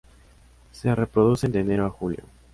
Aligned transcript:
Se 0.71 0.95
reproducen 0.95 1.51
de 1.51 1.59
enero 1.59 1.85
a 1.85 1.91
junio. 1.91 2.23